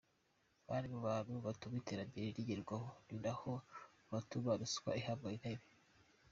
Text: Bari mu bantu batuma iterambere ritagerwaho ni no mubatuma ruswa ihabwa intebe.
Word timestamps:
Bari 0.67 0.87
mu 0.93 0.99
bantu 1.07 1.33
batuma 1.45 1.75
iterambere 1.81 2.23
ritagerwaho 2.29 2.87
ni 3.07 3.17
no 3.23 3.33
mubatuma 4.03 4.51
ruswa 4.59 4.89
ihabwa 5.01 5.29
intebe. 5.35 5.67